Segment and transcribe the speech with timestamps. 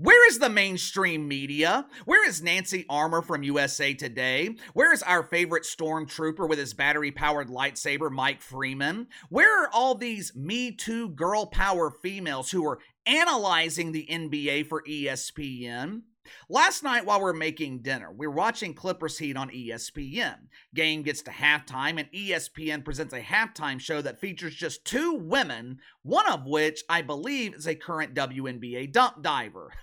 [0.00, 1.84] Where is the mainstream media?
[2.04, 4.54] Where is Nancy Armour from USA Today?
[4.72, 9.08] Where is our favorite stormtrooper with his battery powered lightsaber, Mike Freeman?
[9.28, 14.84] Where are all these Me Too girl power females who are analyzing the NBA for
[14.84, 16.02] ESPN?
[16.48, 20.36] Last night, while we are making dinner, we're watching Clippers Heat on ESPN.
[20.76, 25.78] Game gets to halftime, and ESPN presents a halftime show that features just two women,
[26.02, 29.72] one of which I believe is a current WNBA dump diver.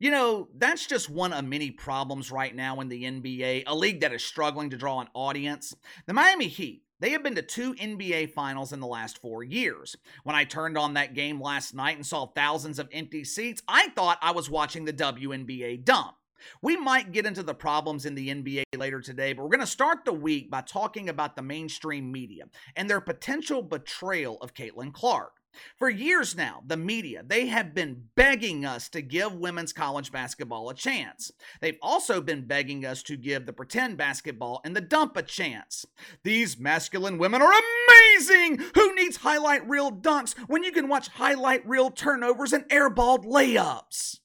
[0.00, 4.00] You know, that's just one of many problems right now in the NBA, a league
[4.02, 5.74] that is struggling to draw an audience.
[6.06, 9.96] The Miami Heat, they have been to two NBA finals in the last four years.
[10.22, 13.88] When I turned on that game last night and saw thousands of empty seats, I
[13.88, 16.14] thought I was watching the WNBA dump.
[16.62, 19.66] We might get into the problems in the NBA later today, but we're going to
[19.66, 22.44] start the week by talking about the mainstream media
[22.76, 25.37] and their potential betrayal of Caitlin Clark.
[25.76, 30.70] For years now, the media, they have been begging us to give women's college basketball
[30.70, 31.32] a chance.
[31.60, 35.86] They've also been begging us to give the pretend basketball and the dump a chance.
[36.22, 38.58] These masculine women are amazing!
[38.74, 44.18] Who needs highlight reel dunks when you can watch highlight reel turnovers and airballed layups?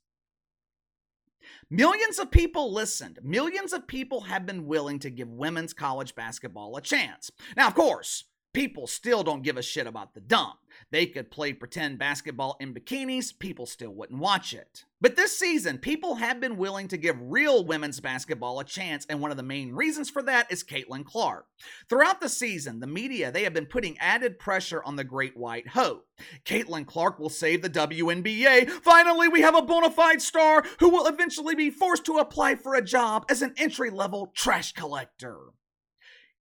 [1.70, 3.18] Millions of people listened.
[3.24, 7.32] Millions of people have been willing to give women's college basketball a chance.
[7.58, 10.56] Now, of course, people still don't give a shit about the dump.
[10.92, 14.86] They could play pretend basketball in bikinis, people still wouldn't watch it.
[15.02, 19.20] But this season, people have been willing to give real women's basketball a chance, and
[19.20, 21.46] one of the main reasons for that is Caitlin Clark.
[21.90, 25.70] Throughout the season, the media, they have been putting added pressure on the Great White
[25.70, 26.08] Hope.
[26.46, 28.70] Caitlin Clark will save the WNBA.
[28.70, 32.76] Finally, we have a bona fide star who will eventually be forced to apply for
[32.76, 35.38] a job as an entry level trash collector.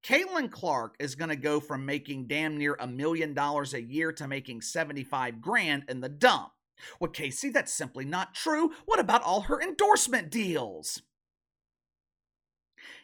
[0.03, 4.13] Caitlin Clark is going to go from making damn near a million dollars a year
[4.13, 6.51] to making 75 grand in the dump.
[6.99, 8.73] Well, Casey, that's simply not true.
[8.85, 11.03] What about all her endorsement deals?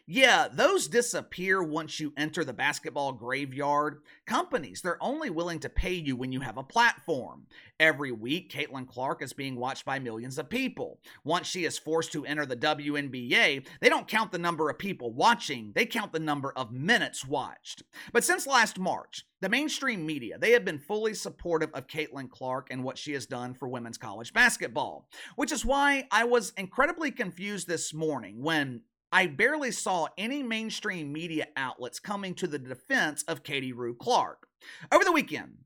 [0.05, 4.01] Yeah, those disappear once you enter the basketball graveyard.
[4.25, 7.45] Companies, they're only willing to pay you when you have a platform.
[7.79, 10.99] Every week, Caitlin Clark is being watched by millions of people.
[11.23, 15.13] Once she is forced to enter the WNBA, they don't count the number of people
[15.13, 17.83] watching, they count the number of minutes watched.
[18.11, 22.67] But since last March, the mainstream media, they have been fully supportive of Caitlin Clark
[22.71, 25.07] and what she has done for women's college basketball,
[25.37, 28.81] which is why I was incredibly confused this morning when
[29.11, 34.47] I barely saw any mainstream media outlets coming to the defense of Katie Rue Clark.
[34.91, 35.59] Over the weekend,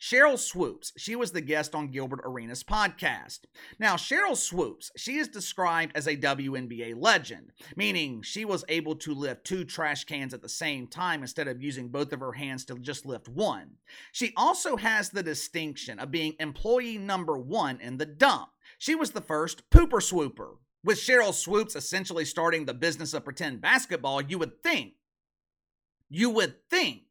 [0.00, 3.40] Sheryl Swoopes, she was the guest on Gilbert Arenas' podcast.
[3.78, 9.14] Now, Sheryl Swoopes, she is described as a WNBA legend, meaning she was able to
[9.14, 12.64] lift two trash cans at the same time instead of using both of her hands
[12.64, 13.72] to just lift one.
[14.10, 18.48] She also has the distinction of being employee number one in the dump.
[18.78, 20.56] She was the first pooper swooper.
[20.82, 24.94] With Cheryl Swoopes essentially starting the business of pretend basketball, you would think,
[26.08, 27.02] you would think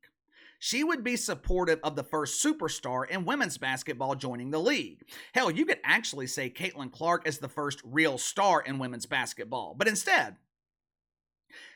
[0.60, 5.04] she would be supportive of the first superstar in women's basketball joining the league.
[5.34, 9.74] Hell, you could actually say Caitlin Clark is the first real star in women's basketball.
[9.78, 10.36] But instead,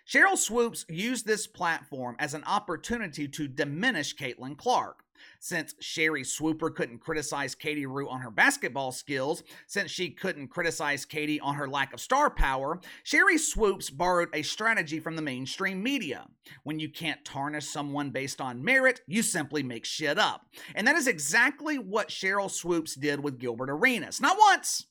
[0.07, 5.03] Sheryl Swoopes used this platform as an opportunity to diminish Caitlin Clark.
[5.39, 11.05] Since Sherry Swooper couldn't criticize Katie Rue on her basketball skills, since she couldn't criticize
[11.05, 15.81] Katie on her lack of star power, Sherry Swoopes borrowed a strategy from the mainstream
[15.81, 16.27] media.
[16.63, 20.45] When you can't tarnish someone based on merit, you simply make shit up.
[20.75, 24.19] And that is exactly what Sheryl Swoopes did with Gilbert Arenas.
[24.19, 24.87] Not once,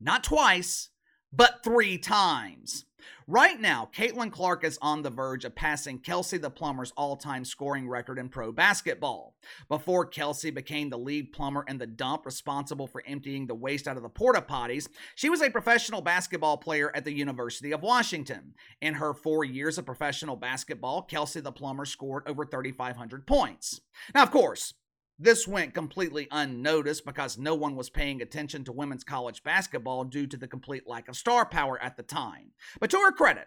[0.00, 0.88] not twice,
[1.32, 2.86] but three times.
[3.26, 7.44] Right now, Caitlin Clark is on the verge of passing Kelsey the Plumber's all time
[7.44, 9.34] scoring record in pro basketball.
[9.68, 13.96] Before Kelsey became the lead plumber in the dump responsible for emptying the waste out
[13.96, 18.54] of the porta potties, she was a professional basketball player at the University of Washington.
[18.80, 23.80] In her four years of professional basketball, Kelsey the Plumber scored over 3,500 points.
[24.14, 24.74] Now, of course,
[25.22, 30.26] this went completely unnoticed because no one was paying attention to women's college basketball due
[30.26, 32.50] to the complete lack of star power at the time.
[32.80, 33.46] But to her credit,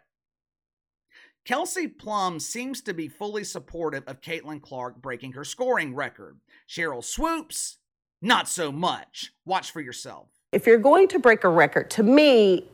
[1.44, 6.40] Kelsey Plum seems to be fully supportive of Caitlin Clark breaking her scoring record.
[6.68, 7.78] Sheryl Swoopes,
[8.22, 9.34] not so much.
[9.46, 10.30] Watch for yourself.
[10.54, 12.66] If you're going to break a record, to me,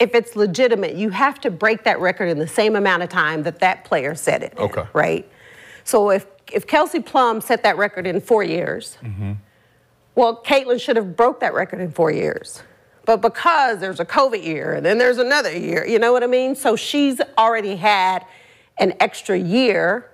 [0.00, 3.44] if it's legitimate, you have to break that record in the same amount of time
[3.44, 4.54] that that player set it.
[4.58, 4.82] Okay.
[4.92, 5.30] Right?
[5.84, 9.32] So if if Kelsey Plum set that record in four years, mm-hmm.
[10.14, 12.62] well, Caitlin should have broke that record in four years.
[13.04, 16.28] But because there's a COVID year and then there's another year, you know what I
[16.28, 16.54] mean?
[16.54, 18.24] So she's already had
[18.78, 20.10] an extra year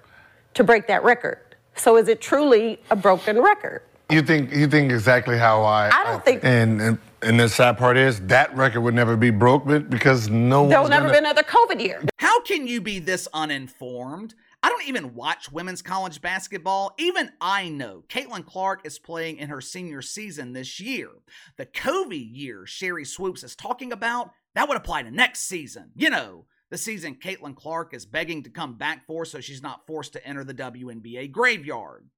[0.55, 1.38] to break that record.
[1.76, 3.82] So is it truly a broken record?
[4.11, 5.91] You think you think exactly how I.
[5.93, 9.31] I don't think- And, and and the sad part is that record would never be
[9.31, 10.70] broke but because no one.
[10.70, 12.02] There'll never be another COVID year.
[12.17, 14.34] How can you be this uninformed?
[14.62, 16.93] I don't even watch women's college basketball.
[16.99, 21.10] Even I know Caitlin Clark is playing in her senior season this year.
[21.56, 25.93] The COVID year Sherry Swoopes is talking about, that would apply to next season.
[25.94, 29.87] You know, the season Caitlin Clark is begging to come back for so she's not
[29.87, 32.08] forced to enter the WNBA graveyard.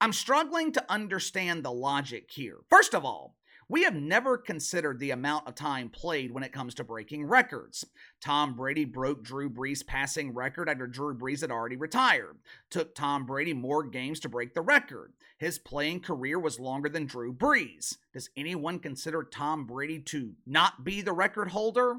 [0.00, 2.58] I'm struggling to understand the logic here.
[2.68, 3.36] First of all,
[3.72, 7.86] we have never considered the amount of time played when it comes to breaking records.
[8.20, 12.36] Tom Brady broke Drew Brees' passing record after Drew Brees had already retired.
[12.68, 15.14] Took Tom Brady more games to break the record.
[15.38, 17.96] His playing career was longer than Drew Brees.
[18.12, 21.96] Does anyone consider Tom Brady to not be the record holder?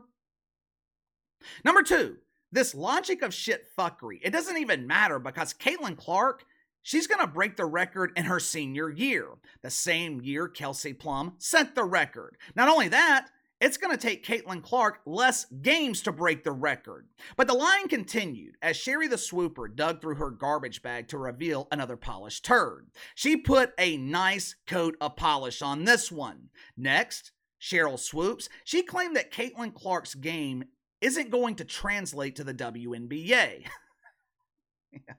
[1.66, 2.18] Number two,
[2.52, 4.20] this logic of shit fuckery.
[4.22, 6.46] It doesn't even matter because Caitlin Clark
[6.84, 9.30] She's going to break the record in her senior year,
[9.62, 12.38] the same year Kelsey Plum set the record.
[12.56, 13.30] Not only that,
[13.62, 17.08] it's going to take Caitlin Clark less games to break the record.
[17.38, 21.70] But the line continued as Sherry the Swooper dug through her garbage bag to reveal
[21.72, 22.90] another polished turd.
[23.16, 26.50] She put a nice coat of polish on this one.
[26.76, 27.32] Next,
[27.62, 30.66] Sheryl Swoopes, she claimed that Caitlin Clark's game
[31.00, 33.30] isn't going to translate to the WNBA.
[34.92, 35.14] yeah.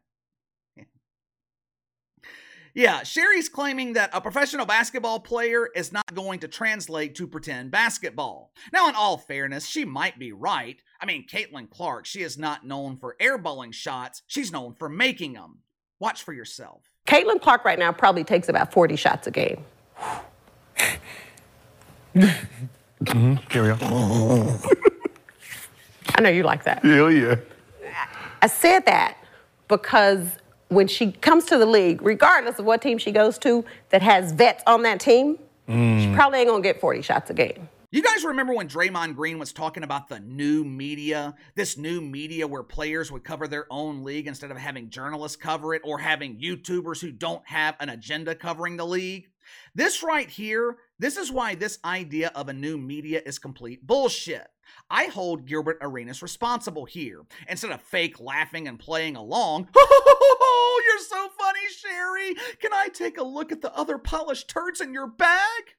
[2.75, 7.71] Yeah, Sherry's claiming that a professional basketball player is not going to translate to pretend
[7.71, 8.51] basketball.
[8.73, 10.83] Now, in all fairness, she might be right.
[11.01, 15.35] I mean, Caitlin Clark, she is not known for airballing shots, she's known for making
[15.35, 15.59] them.
[16.01, 16.91] Watch for yourself.
[17.07, 19.65] Caitlin Clark right now probably takes about 40 shots a game.
[22.17, 23.37] mm-hmm.
[23.49, 24.59] Carry on.
[26.17, 26.85] I know you like that.
[26.85, 27.37] Hell yeah.
[28.43, 29.17] I said that
[29.69, 30.27] because
[30.75, 34.33] when she comes to the league, regardless of what team she goes to that has
[34.33, 35.39] vets on that team,
[35.69, 36.01] mm.
[36.01, 37.69] she probably ain't gonna get 40 shots a game.
[37.91, 41.33] You guys remember when Draymond Green was talking about the new media?
[41.55, 45.75] This new media where players would cover their own league instead of having journalists cover
[45.75, 49.29] it or having YouTubers who don't have an agenda covering the league?
[49.77, 54.47] This right here, this is why this idea of a new media is complete bullshit.
[54.89, 57.23] I hold Gilbert Arenas responsible here.
[57.49, 62.35] Instead of fake laughing and playing along, you're so funny, Sherry.
[62.61, 65.75] Can I take a look at the other polished turds in your bag?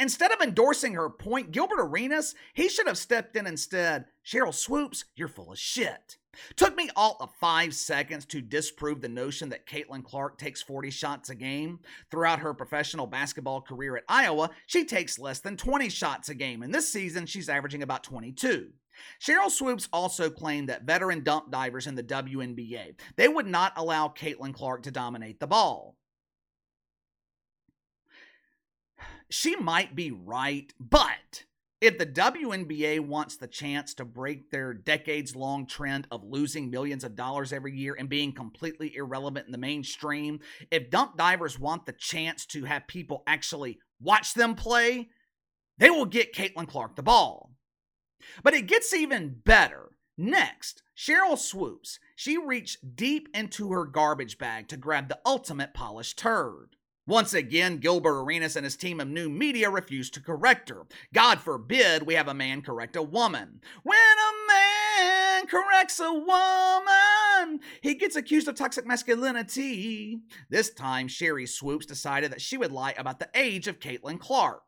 [0.00, 4.06] Instead of endorsing her point, Gilbert Arenas, he should have stepped in instead.
[4.24, 6.16] Sheryl Swoopes, you're full of shit.
[6.56, 10.90] Took me all of five seconds to disprove the notion that Caitlin Clark takes 40
[10.90, 11.80] shots a game.
[12.10, 16.62] Throughout her professional basketball career at Iowa, she takes less than 20 shots a game,
[16.62, 18.70] and this season she's averaging about 22.
[19.20, 24.08] Sheryl Swoopes also claimed that veteran dump divers in the WNBA, they would not allow
[24.08, 25.96] Caitlin Clark to dominate the ball.
[29.30, 31.44] She might be right, but
[31.80, 37.04] if the WNBA wants the chance to break their decades long trend of losing millions
[37.04, 40.40] of dollars every year and being completely irrelevant in the mainstream,
[40.70, 45.08] if dump divers want the chance to have people actually watch them play,
[45.78, 47.52] they will get Caitlin Clark the ball.
[48.42, 49.92] But it gets even better.
[50.18, 51.98] Next, Sheryl Swoopes.
[52.14, 56.76] She reached deep into her garbage bag to grab the ultimate polished turd.
[57.10, 60.86] Once again, Gilbert Arenas and his team of new media refuse to correct her.
[61.12, 63.60] God forbid we have a man correct a woman.
[63.82, 70.20] When a man corrects a woman, he gets accused of toxic masculinity.
[70.50, 74.62] This time, Sherry Swoopes decided that she would lie about the age of Caitlin Clark.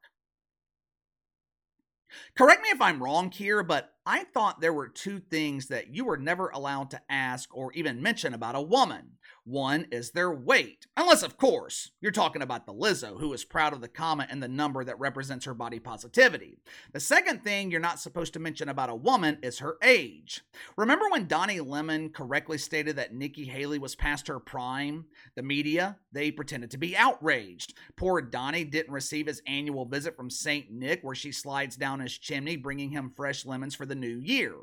[2.37, 6.05] Correct me if I'm wrong here, but I thought there were two things that you
[6.05, 9.13] were never allowed to ask or even mention about a woman.
[9.45, 10.87] One is their weight.
[10.97, 14.41] Unless, of course, you're talking about the Lizzo, who is proud of the comma and
[14.41, 16.59] the number that represents her body positivity.
[16.93, 20.43] The second thing you're not supposed to mention about a woman is her age.
[20.77, 25.07] Remember when Donnie Lemon correctly stated that Nikki Haley was past her prime?
[25.35, 27.75] The media, they pretended to be outraged.
[27.97, 30.71] Poor Donnie didn't receive his annual visit from St.
[30.71, 34.55] Nick, where she slides down his chimney, bringing him fresh lemons for the new year.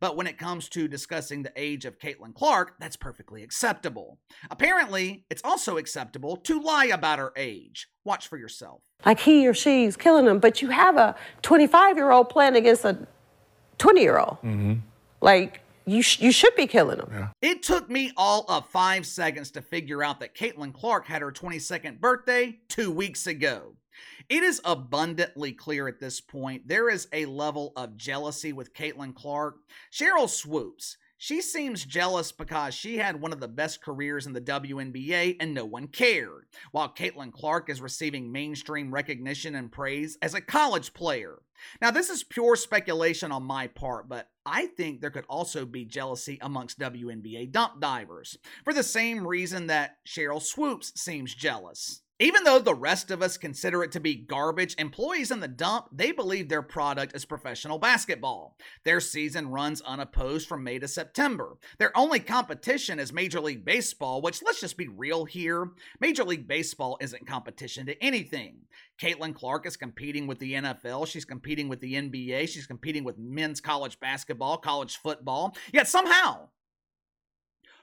[0.00, 4.18] But when it comes to discussing the age of Caitlin Clark, that's perfectly acceptable.
[4.50, 7.88] Apparently, it's also acceptable to lie about her age.
[8.04, 8.82] Watch for yourself.
[9.04, 12.84] Like he or she's killing them, but you have a 25 year old playing against
[12.84, 13.06] a
[13.78, 14.38] 20 year old.
[14.38, 14.74] Mm-hmm.
[15.20, 17.08] Like, you, sh- you should be killing them.
[17.10, 17.28] Yeah.
[17.40, 21.32] It took me all of five seconds to figure out that Caitlin Clark had her
[21.32, 23.74] 22nd birthday two weeks ago.
[24.28, 29.14] It is abundantly clear at this point there is a level of jealousy with Caitlin
[29.14, 29.56] Clark.
[29.90, 30.98] Sheryl Swoopes.
[31.16, 35.54] She seems jealous because she had one of the best careers in the WNBA and
[35.54, 40.92] no one cared, while Caitlin Clark is receiving mainstream recognition and praise as a college
[40.92, 41.40] player.
[41.80, 45.86] Now, this is pure speculation on my part, but I think there could also be
[45.86, 52.02] jealousy amongst WNBA dump divers for the same reason that Sheryl Swoopes seems jealous.
[52.20, 55.86] Even though the rest of us consider it to be garbage, employees in the dump,
[55.92, 58.56] they believe their product is professional basketball.
[58.82, 61.58] Their season runs unopposed from May to September.
[61.78, 65.70] Their only competition is Major League Baseball, which let's just be real here.
[66.00, 68.62] Major League Baseball isn't competition to anything.
[69.00, 71.06] Caitlin Clark is competing with the NFL.
[71.06, 72.48] She's competing with the NBA.
[72.48, 75.56] She's competing with men's college basketball, college football.
[75.72, 76.48] Yet somehow,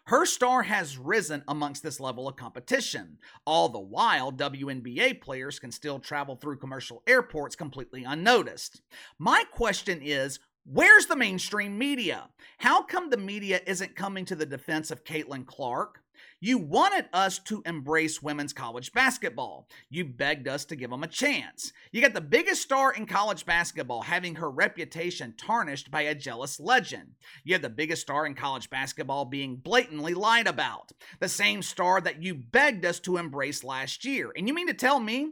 [0.07, 3.17] her star has risen amongst this level of competition.
[3.45, 8.81] All the while, WNBA players can still travel through commercial airports completely unnoticed.
[9.17, 12.29] My question is Where's the mainstream media?
[12.57, 16.01] How come the media isn't coming to the defense of Caitlin Clark?
[16.41, 19.67] You wanted us to embrace women's college basketball.
[19.89, 21.71] You begged us to give them a chance.
[21.91, 26.59] You got the biggest star in college basketball having her reputation tarnished by a jealous
[26.59, 27.15] legend.
[27.43, 30.91] You have the biggest star in college basketball being blatantly lied about.
[31.19, 34.31] The same star that you begged us to embrace last year.
[34.35, 35.31] And you mean to tell me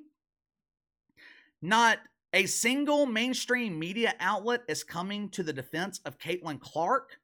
[1.62, 2.00] not
[2.34, 7.18] a single mainstream media outlet is coming to the defense of Caitlin Clark?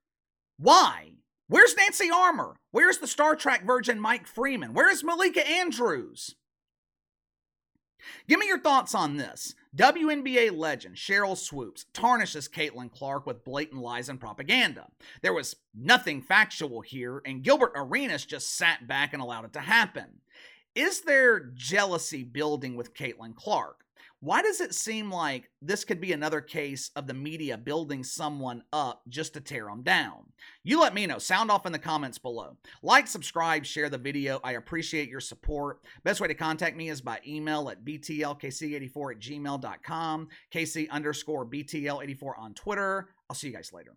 [0.57, 1.13] Why?
[1.49, 2.57] Where's Nancy Armour?
[2.69, 4.75] Where's the Star Trek virgin Mike Freeman?
[4.75, 6.35] Where's Malika Andrews?
[8.27, 9.55] Give me your thoughts on this.
[9.75, 14.89] WNBA legend Sheryl Swoopes tarnishes Caitlin Clark with blatant lies and propaganda.
[15.23, 19.59] There was nothing factual here, and Gilbert Arenas just sat back and allowed it to
[19.59, 20.21] happen.
[20.75, 23.85] Is there jealousy building with Caitlin Clark?
[24.21, 28.63] Why does it seem like this could be another case of the media building someone
[28.73, 30.25] up just to tear them down?
[30.63, 31.19] You let me know.
[31.19, 32.57] Sound off in the comments below.
[32.83, 34.41] Like, subscribe, share the video.
[34.43, 35.79] I appreciate your support.
[36.03, 42.37] Best way to contact me is by email at btlkc84 at gmail.com, kc underscore btl84
[42.37, 43.09] on Twitter.
[43.29, 43.95] I'll see you guys later.